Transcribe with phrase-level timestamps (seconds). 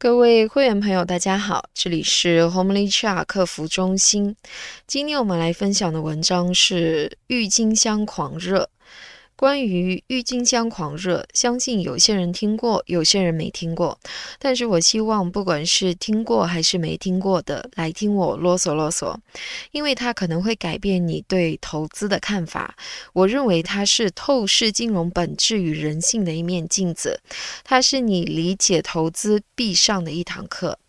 [0.00, 4.36] 各位会员朋友，大家好，这里是 Homely Chat 客服中心。
[4.86, 8.70] 今天我们来分享的文章是郁金香狂热。
[9.38, 13.96] 关于郁金香狂热，相信有些人听过，有些人没听过。
[14.40, 19.16] 但是我希望，不管是听过还是没听过的，来听我啰嗦啰嗦，
[19.70, 22.74] 因为它可能会改变你对投资的看法。
[23.12, 27.20] 我认为它是透视金融本质与人性的一面镜子，
[27.62, 30.80] 它是你理解投资必上的一堂课。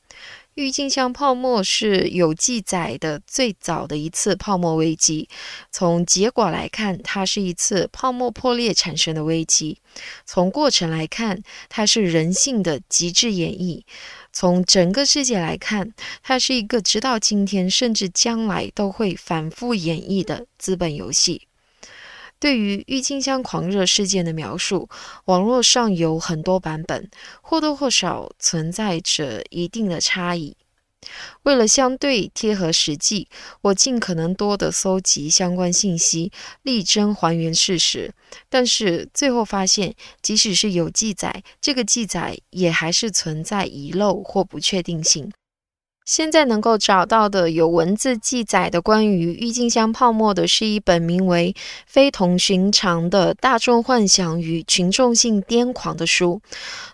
[0.60, 5.30] 郁金香泡沫是有记载的最早的一次泡沫危机。
[5.72, 9.78] 从结果来看，它是一次泡沫破裂产生的危机；
[10.26, 13.84] 从过程来看，它是人性的极致演绎；
[14.34, 21.44] 从整个世界来看，它是一个直到今天甚至将来都会反复演绎的资本游戏。
[22.40, 24.88] 对于郁金香狂热事件的描述，
[25.26, 27.10] 网络上有很多版本，
[27.42, 30.56] 或多或少存在着一定的差异。
[31.44, 33.30] 为了相对贴合实际，
[33.62, 36.32] 我尽可能多的搜集相关信息，
[36.64, 38.14] 力争还原事实。
[38.50, 45.32] 但是最后发现，即使是有记载，这个记载也还是存在遗漏或不确定性。
[46.10, 51.54] 现在能够找到的有文字记载的关于郁金香泡沫的，是一本名为
[51.86, 56.42] 《非同寻常的大众幻想与群众性癫狂》的书，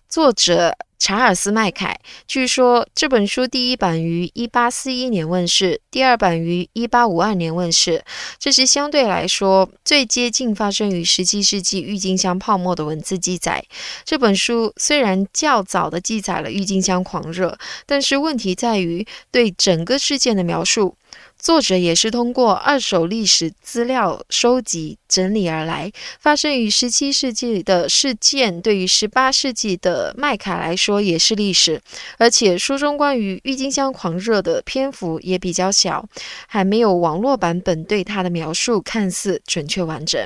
[0.10, 0.76] 作者。
[0.98, 8.04] 查尔斯·麦凯，据说这本书第一版于1841年问世，第二版于1852年问世。
[8.40, 13.64] 这是相对来说最接近发生于17世纪郁金香泡沫的文字记载。
[14.04, 20.98] 这本书虽然较早的记载了郁金香狂热，但是问题在于对整个事件的描述。
[21.46, 25.92] 作者也是通过二手历史资料收集整理而来。
[26.20, 31.80] 发生于十七世纪的事件，对于十八世纪的麦卡来说也是历史。
[32.18, 36.04] 而且书中关于郁金香狂热的篇幅也比较小，
[36.48, 40.20] 还没有网络版本对它的描述看似准确完整。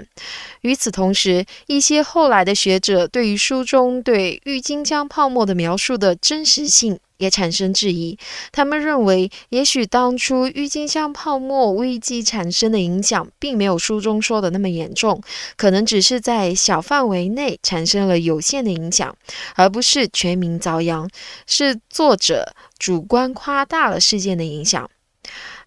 [0.62, 6.98] 与此同时，一些后来的学者对于书中对郁金香泡沫的描述的真实性。
[7.20, 8.18] 也产生质疑，
[8.52, 15.22] 他们认为，也许当初郁金香泡沫危机产生的影响，并没有书中说的那么严重，
[15.56, 19.16] 可能只是在小范围内产生了有限的影响，
[19.56, 21.08] 而不是全民遭殃，
[21.46, 24.90] 是作者主观夸大了事件的影响。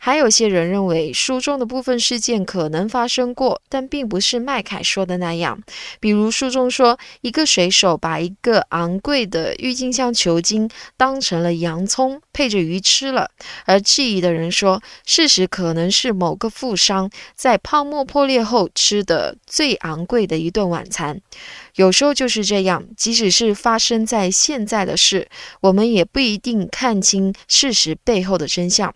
[0.05, 5.63] 还有些人认为，书中的部分事件可能发生过，但并不是麦凯说的那样。
[6.01, 13.31] 比如，书中说一个水手把一个昂贵的郁金香球茎当成了洋葱配着鱼吃了，
[13.65, 21.21] 而质疑的人说，事实可能是某个富商在泡沫破裂后吃的最昂贵的一顿晚餐。
[21.77, 25.29] 有时候就是这样，即使是发生在现在的事，
[25.61, 28.93] 我们也不一定看清事实背后的真相。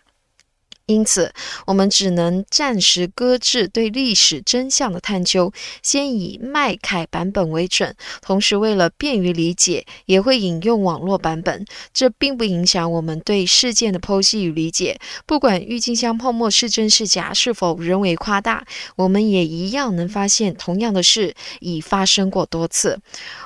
[0.87, 1.33] 因此，
[1.67, 5.53] 我们只能暂时搁置对历史真相的探究，
[5.83, 7.93] 先以麦凯版本为准。
[8.23, 11.65] 同时，为了便于理解，也会引用网络版本。
[11.93, 14.97] 这并不影响我们对事件的剖析与理解。
[15.27, 18.65] 不管郁金香泡沫是真是假，是否人为夸大，
[18.95, 23.01] 我们也一样能发现，同样的事已发生过多次，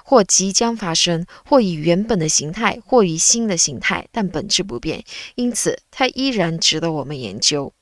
[0.05, 5.03] 或即将发生，或以原本的形态，或以新的形态，但本质不变。
[5.37, 7.30] 因此，它依然值得我们研。
[7.31, 7.73] 研究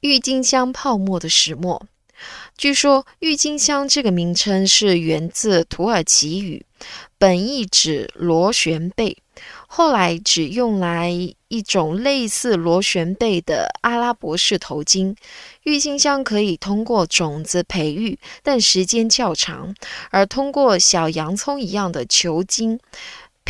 [0.00, 1.84] 郁金香泡沫的始末。
[2.56, 6.64] 据说，郁金香这个名称是源自土耳其语，
[7.18, 9.16] 本意指螺旋贝，
[9.66, 11.10] 后来只用来
[11.48, 15.16] 一种类似螺旋贝的阿拉伯式头巾。
[15.62, 19.74] 郁金香可以通过种子培育，但时间较长，
[20.10, 22.78] 而通过小洋葱一样的球茎。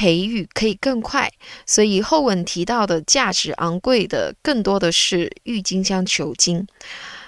[0.01, 1.31] 培育可以更快，
[1.67, 6.67] 所以后文提到的价值昂贵的更多的是郁金香球茎。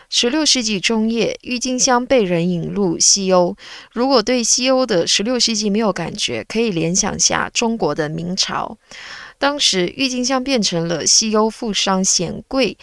[0.09, 3.55] 十六世纪中叶，郁金香被人引入西欧。
[3.93, 8.79] 如果对西欧的十六世纪没有感觉，可以联想下中国的明朝。
[9.39, 12.79] 当时，郁金香变成了西欧富商显贵。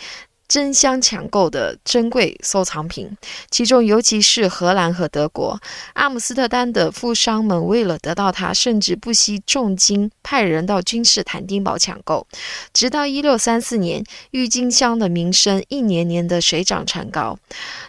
[0.49, 3.15] 争相抢购的珍贵收藏品，
[3.51, 5.61] 其中尤其是荷兰和德国、
[5.93, 12.25] 阿姆斯特丹的富商们，为了得到它，甚至不惜重金派人到君士坦丁堡抢购。
[12.73, 17.37] 直到一六三四年，郁金香的名声一年年的水涨船高。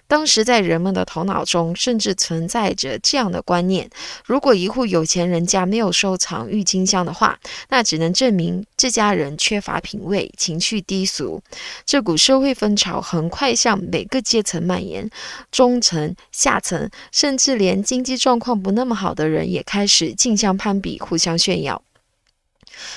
[0.07, 3.89] 当时在人们的头脑中，甚至存在着这样的观念：
[4.27, 7.39] 如果一户有钱人家没有收藏郁金香的话，
[7.71, 11.41] 那只能证明这家人缺乏品味，情趣低俗。
[11.87, 15.09] 这股社会风潮很快向每个阶层蔓延，
[15.51, 21.83] 中层、下层，甚至连经济状况不那么好的人也开始竞相攀比，互相炫耀。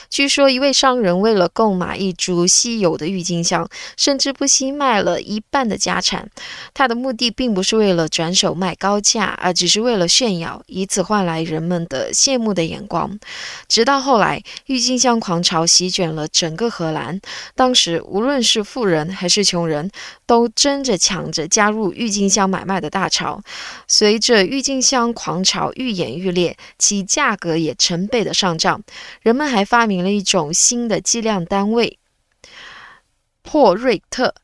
[0.09, 6.29] 据说一位商人为了购买一株稀有的郁金香，甚至不惜卖了一半的家产。
[6.73, 13.19] 他的目的并不是为了转手卖高价，而只是为了炫耀，以此换来人们的羡慕的眼光。
[13.67, 17.19] 直到后来，郁金香狂潮席卷了整个荷兰，
[17.55, 19.89] 当时无论是富人还是穷人，
[20.25, 23.41] 都争着抢着加入郁金香买卖的大潮。
[23.87, 28.81] 随着郁金香狂潮愈演愈烈，其价格也成倍的上涨。
[29.21, 31.97] 人们还发明了一种新的计量单位——
[33.41, 34.35] 珀瑞特，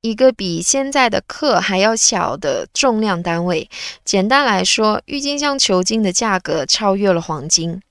[0.00, 3.68] 一个比现在的克还要小的重量单位。
[4.02, 7.82] 简单来说，郁金香球茎的价格超越了黄金。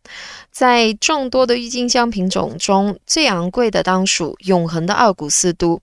[0.57, 5.79] 在众多的郁金香品种中，最昂贵的当属永恒的奥古斯都。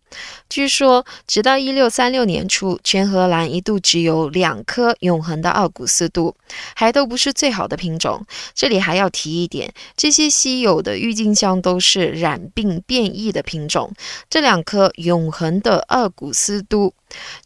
[0.51, 6.35] 据说，直到一六三六年初，全荷兰一度只有两颗永恒的奥古斯都，
[6.75, 8.27] 还都不是最好的品种。
[8.53, 13.93] 这里还要提一点，这些稀有的郁金香都是染病变异的品种。
[14.29, 16.93] 这两颗永恒的奥古斯都。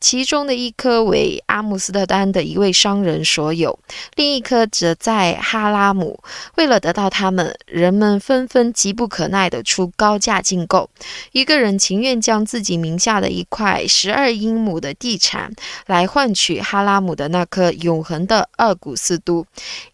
[0.01, 3.79] 其中的一颗为阿姆斯特丹的一位商人所有，
[4.15, 6.19] 另一颗则在哈拉姆。
[6.55, 10.89] 为了得到它他们，人们纷纷急不可耐地出高价竞购。
[11.33, 15.53] 一个人情愿将自己名下的一块十二英亩的地产
[15.87, 19.45] 来换取哈拉姆的那颗永恒的二古斯都。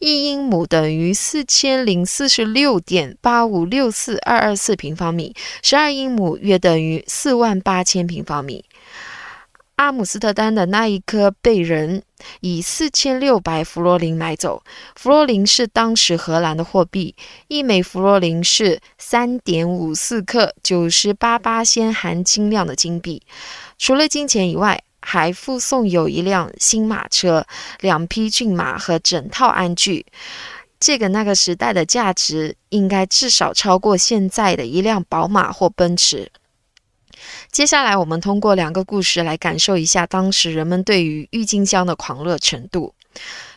[0.01, 8.67] 一英亩等于四千零四十六点八五六四二二四平方米，十二英亩约等于四万八千平方米。
[9.77, 12.03] 阿姆斯特丹的那一颗被人
[12.41, 14.63] 以四千六百弗罗林买走。
[14.97, 17.15] 弗罗林是当时荷兰的货币，
[17.49, 23.23] 一枚弗罗林是三点五四克，九十八八仙含金量的金币。
[23.79, 27.47] 除了金钱以外，还附送有一辆新马车、
[27.81, 30.07] 两匹骏马和整套鞍具。
[30.81, 36.31] 这个那个时代的价值，应该至少超过现在的一辆宝马或奔驰。
[37.51, 42.95] 接下来，我们通过两个故事来感受一下当时人们对于郁金香的狂热程度。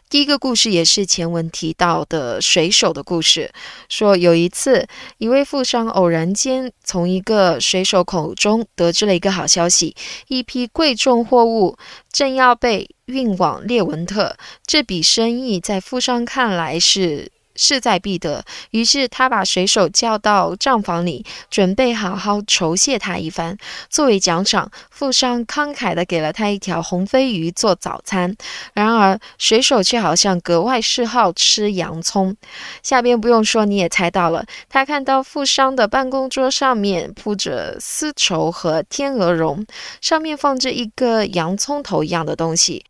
[0.10, 3.52] 第一个故事也是前文提到的水手的故事，
[3.90, 4.88] 说有一次，
[5.18, 9.94] 一位富商偶然间从一个水手口中得知了一个好消息：
[10.30, 11.78] 一批贵重货物
[12.10, 14.38] 正要被运往列文特。
[14.66, 17.32] 这笔生意在富商看来是。
[17.58, 23.58] 势在必得，于是他把水手叫到账房里，准备好好酬谢他一番。
[23.90, 28.36] 作为奖赏，富商慷慨地给了他一条红飞鱼做早餐。
[28.74, 32.36] 然而，水手却好像格外嗜好吃洋葱。
[32.84, 34.46] 下边不用说，你也猜到了。
[34.70, 39.66] 他看到富商的办公桌上面铺着丝绸和天鹅绒，
[40.00, 42.86] 上面放着一个洋葱头一样的东西。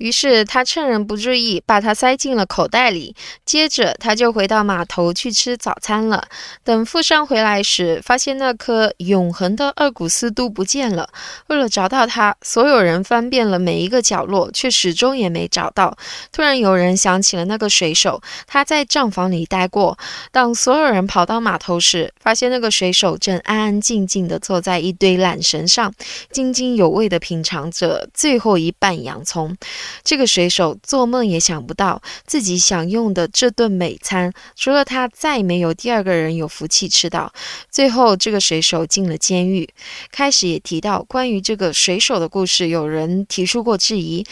[0.00, 3.14] 于是他趁人不注意，把它塞进了口袋里。
[3.44, 6.26] 接着他就回到码头去吃早餐了。
[6.64, 11.10] 等富商回来时，发现那颗永恒的二古斯都不见了。
[11.48, 15.94] 为了找到它，所有人翻遍了每一个角落，却始终也没找到。
[16.32, 19.98] 突然有人想起了那个水手，他在账房里待过。
[20.32, 25.92] 当所有人跑到码头时，发现那个水手正安安静静地坐在一堆缆绳上，
[26.32, 29.54] 津津有味地品尝着最后一瓣洋葱。
[30.02, 37.32] 这个水手做梦也想不到，自己享用的这顿美餐，除了他，再没有第二个人有福气吃到。
[37.70, 39.68] 最后，这个水手进了监狱。
[40.10, 44.24] 开始也提到关于这个水手的故事，有人提出过质疑，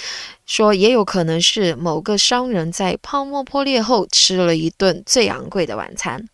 [0.47, 6.29] 说也有可能是某个商人在泡沫破裂后吃了一顿最昂贵的晚餐。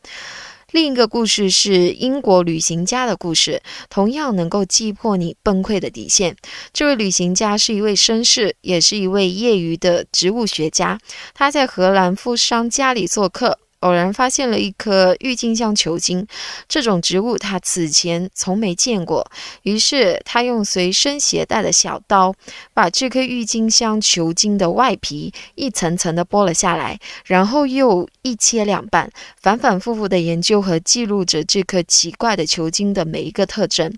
[0.75, 6.35] 另一个故事是英国旅行家的故事，同样能够击破你崩溃的底线。
[6.73, 10.99] 这位旅行家是一位绅士，也是一位业余的植物学家。
[11.33, 13.61] 他在荷兰富商家里做客。
[13.85, 16.27] 偶然发现了一颗郁金香球茎，
[16.67, 19.31] 这种植物他此前从没见过。
[19.63, 22.35] 于是他用随身携带的小刀，
[22.73, 33.93] 把这颗郁金香球茎的外皮一层层的剥了下来，然后又一切两半，反反复复的研究和记录着这颗奇怪的球茎的每一个特征。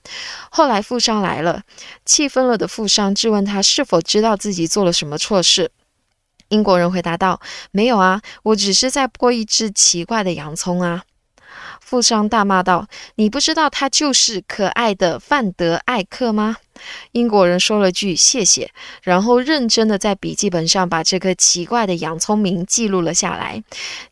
[0.50, 1.62] 后来富商来了，
[2.04, 5.70] 气愤了的富商质问他是否知道自己做了什么错事。
[6.48, 7.40] 英国人回答道
[7.72, 11.04] ：“没有啊，我只是在剥一只奇怪的洋葱啊！”
[11.80, 16.56] 富商大骂道：“你不知道他就是可爱的范德艾克吗？”
[17.12, 18.72] 英国人说了句“谢谢”，
[19.02, 23.62] 然后认真的在笔记本上把这颗奇怪的洋葱名记录了下来。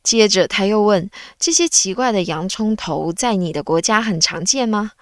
[0.04, 1.10] 接着他又问
[1.40, 4.92] ：“这些奇怪的洋葱头在你的国家很常见吗？”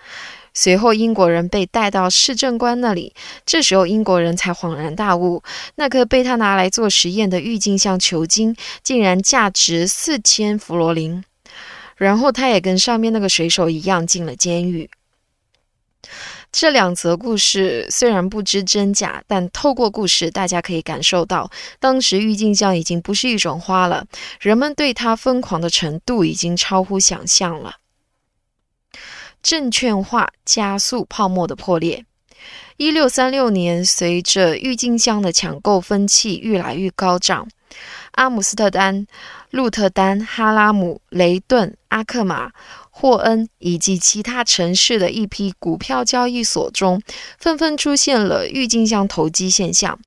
[0.54, 3.14] 随后，英国人被带到市政官那里，
[3.46, 5.42] 这时候英国人才恍然大悟，
[5.76, 11.24] 那颗被他拿来做实验的郁金香球茎竟然价值四千弗罗林。
[11.96, 14.90] 然后，他也跟上面那个水手一样进了监狱。
[16.50, 24.04] 这两则故事虽然不知真假，但透过故事，大家可以感受到，当时郁金香已经不是一种花了，
[24.38, 27.76] 人们对它疯狂的程度已经超乎想象了。
[29.42, 32.04] 证券化加速泡沫的破裂。
[32.76, 37.46] 一六三六年，随着郁金香的抢购风气愈来愈高涨，
[38.12, 39.06] 阿姆斯特丹、
[39.50, 42.52] 鹿特丹、哈拉姆、雷顿、阿克马。
[42.94, 47.00] 霍恩以及其他城市的一批股票交易所中，
[47.38, 49.98] 纷纷出现了郁金香投机现象。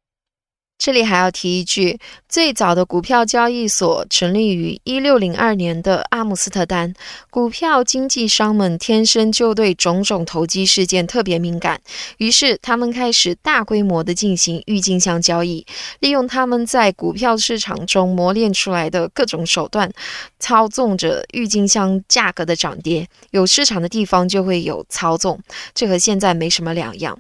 [0.77, 6.94] 这里还要提一句，最早的股票交易所成立于一六零二年的阿姆斯特丹。
[7.32, 11.82] 股票经纪商们天生就对种种投机事件特别敏感，
[12.17, 15.65] 于是他们开始大规模的进行郁金香交易，
[16.00, 19.91] 利用他们在股票市场中磨练出来的各种手段，
[20.39, 23.08] 操纵着郁金香价格的涨跌。
[23.32, 25.39] 有市场的地方就会有操纵，
[25.74, 27.17] 这和现在没什么两样。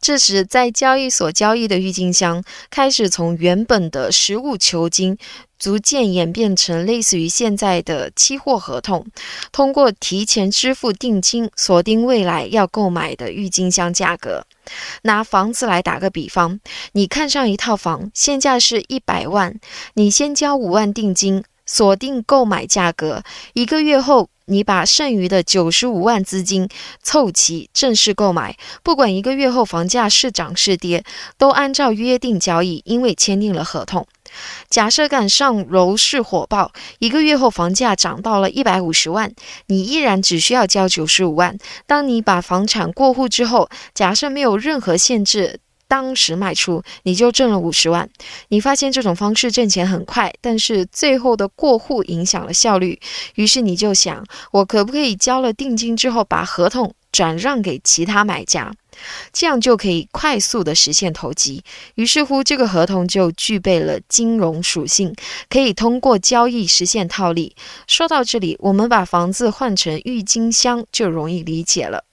[0.00, 5.16] 这时，在交易所交易的郁金香开始从原本的实物球金，
[5.58, 9.06] 逐渐演变成类似于现在的期货合同，
[9.50, 14.44] 通过提前支付定金，锁定未来要购买的郁金香价格。
[15.02, 16.60] 拿房子来打个比方，
[16.92, 19.58] 你看上一套房，现价是一百万，
[19.94, 24.30] 你先交五万定金，锁定购买价格，一个月后。
[24.48, 26.68] 你把剩余的九十五万资金
[27.02, 28.56] 凑齐，正式购买。
[28.84, 31.02] 不管一个月后房价是涨是跌，
[31.36, 34.06] 都按照约定交易，因为签订了合同。
[34.70, 36.70] 假设赶上楼市火爆，
[37.00, 39.32] 一个月后房价涨到了一百五十万，
[39.66, 41.58] 你依然只需要交九十五万。
[41.84, 45.58] 当你把房产过户之后，假设没有任何限制。
[45.88, 48.08] 当时卖出，你就挣了五十万。
[48.48, 52.98] 你发现这种方式挣钱很快，但是最后的过户影响了效率。
[53.34, 58.74] 于是你就想，我可不可以交了定金之后，把合同转让给其他买家，
[59.32, 61.62] 这样就可以快速的实现投机。
[61.94, 65.14] 于是乎，这个合同就具备了金融属性，
[65.48, 67.54] 可以通过交易实现套利。
[67.86, 72.04] 说到这里，我们把房子换成郁金香就容易理解了。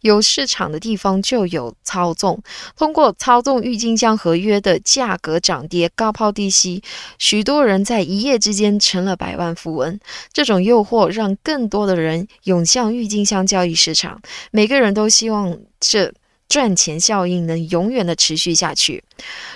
[0.00, 2.42] 有市场的地方就有操纵，
[2.76, 6.82] 通过操纵郁金香合约的价格涨跌高抛低吸，
[7.18, 9.98] 许多人在一夜之间成了百万富翁。
[10.32, 14.20] 这种诱惑让更多的人涌向郁金香交易市场，
[14.50, 16.12] 每个人都希望这。
[16.48, 19.02] 赚钱效应能永远的持续下去，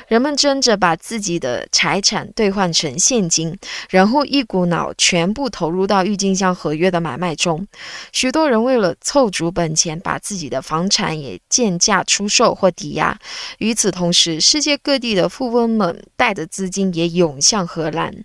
[0.08, 3.56] 人们争着把自己的财产兑换成现金，
[3.88, 7.66] 然后一股脑全部投入到郁金香合约的买卖中。
[8.12, 13.18] 许多人为了凑足本钱，把自己的房产也贱价出售或抵押。
[13.58, 18.24] 与此同时，世界各地的富翁们带着资金也涌向荷兰。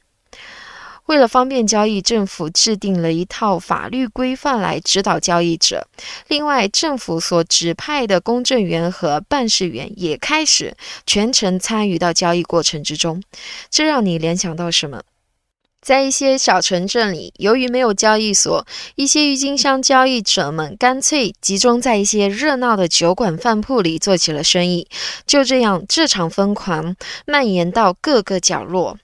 [1.07, 5.87] 为了方便交易，政府制定了一套法律规范来指导交易者。
[6.27, 13.21] 另外，政府所指派的公证员和办事员也开始全程参与到交易过程之中。
[13.69, 15.01] 这让你联想到什么？
[15.79, 24.89] 在一些小城镇里，由于没有交易所，一些郁金香交易者们干脆集中在一些热闹的酒馆、饭铺里做起了生意。
[25.25, 28.97] 就这样，这场疯狂蔓延到各个角落。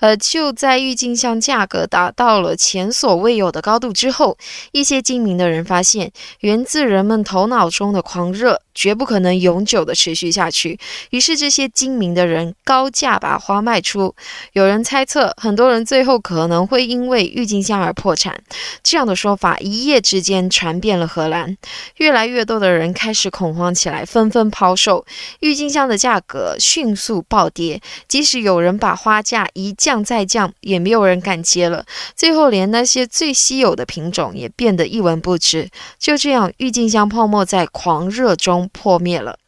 [0.00, 4.36] 而就在郁金香价格达到了前所未有的高度之后，
[4.72, 8.60] 一些精明的人发现，源自人们头脑中的狂热。
[8.76, 10.78] 绝不可能永久的持续下去。
[11.08, 14.14] 于是，这些精明的人高价把花卖出。
[14.52, 18.38] 有人猜测，很多人最后可能会因为郁金香而破产。
[18.82, 21.56] 这样的说法一夜之间传遍了荷兰，
[21.96, 25.06] 越来越多的人开始恐慌起来，纷纷抛售
[25.40, 27.80] 郁金香的价格迅速暴跌。
[28.06, 31.84] 即使有人把花价一降再降，也没有人敢接了。
[32.14, 35.70] 最后，连那些最稀有的品种也变得一文不值。
[35.98, 38.68] 就这样，郁金香泡沫在狂热中。
[38.72, 39.38] 破灭了。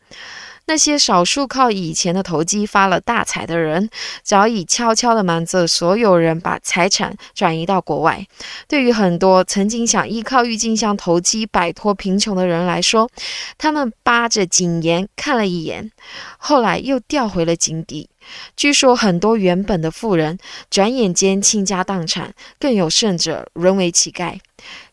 [0.68, 3.88] 那些少数靠以前的投机发了大财的人，
[4.22, 8.26] 早已悄悄地瞒着所有人，把财产转移到国外。
[8.68, 13.08] 对于很多曾经想依靠郁金香投机摆脱贫穷的人来说，
[13.56, 15.90] 他们扒着井沿看了一眼，
[16.37, 18.10] 后来又掉回了井底。
[18.54, 24.38] 据说很多原本的富人，转眼间倾家荡产，更有甚者沦为乞丐。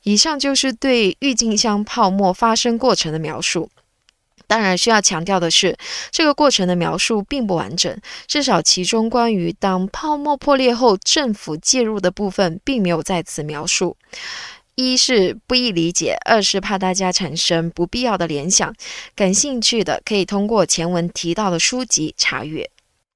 [0.03, 3.69] 以上就是对郁金香泡沫发生过程的描述。
[4.47, 5.77] 当然，需要强调的是，
[6.11, 13.97] 这个过程的描述并不完整，至少其中关于当泡沫破裂后政府介入的部分并没有在此描述。
[14.75, 18.75] 一是不易理解，二是怕大家产生不必要的联想。
[19.15, 22.69] 感兴趣的可以通过前文提到的书籍查阅。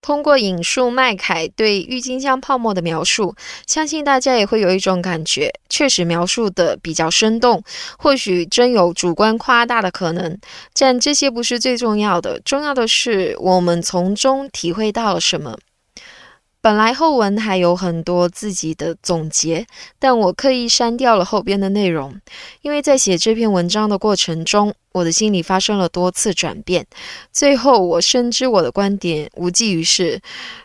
[0.09, 3.35] 通过引述麦凯对郁金香泡沫的描述，
[3.67, 7.63] 相信大家也会有一种感觉，确实描述的比较生动。
[7.95, 10.35] 或许真有主观夸大的可能，
[10.73, 15.55] 但这些不是最重要的，重要的是我们从中体会到了什么。
[16.61, 19.65] 本来后文还有很多自己的总结，
[19.97, 22.19] 但我刻意删掉了后边的内容，
[22.61, 26.85] 因为在写这篇文章的过程中，我的心里发生了多次转变。
[27.31, 30.19] 最后，我深知我的观点无济于事，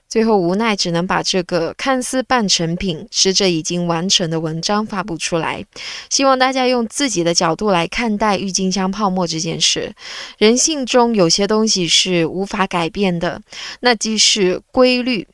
[0.08, 5.64] 最后无奈只能把这个看似半成品、实则已经完成的文章发布出来。
[6.10, 9.94] 希望大家用自己的角度来看待郁金香泡沫这件事。
[10.38, 13.40] 人性中有些东西是无法改变的，
[13.78, 15.28] 那即是规律。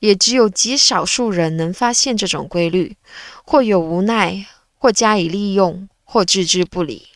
[0.00, 2.96] 也只有极少数人能发现这种规律，
[3.44, 4.46] 或有无奈，
[4.78, 7.08] 或加以利用，或置之不理。